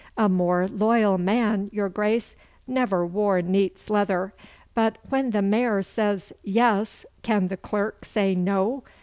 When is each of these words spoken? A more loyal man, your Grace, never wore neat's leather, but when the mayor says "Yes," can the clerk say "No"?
A 0.17 0.27
more 0.27 0.67
loyal 0.67 1.19
man, 1.19 1.69
your 1.71 1.87
Grace, 1.87 2.35
never 2.65 3.05
wore 3.05 3.43
neat's 3.43 3.87
leather, 3.87 4.33
but 4.73 4.97
when 5.09 5.29
the 5.29 5.43
mayor 5.43 5.83
says 5.83 6.33
"Yes," 6.41 7.05
can 7.21 7.49
the 7.49 7.57
clerk 7.57 8.03
say 8.03 8.33
"No"? 8.33 8.81